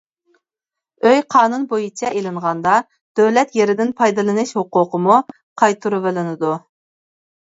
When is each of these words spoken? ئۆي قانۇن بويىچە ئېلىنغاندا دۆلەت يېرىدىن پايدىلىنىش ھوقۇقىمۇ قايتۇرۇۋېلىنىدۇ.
ئۆي 1.09 1.19
قانۇن 1.33 1.65
بويىچە 1.73 2.09
ئېلىنغاندا 2.19 2.73
دۆلەت 3.19 3.53
يېرىدىن 3.59 3.91
پايدىلىنىش 3.99 4.53
ھوقۇقىمۇ 4.61 5.19
قايتۇرۇۋېلىنىدۇ. 5.63 6.55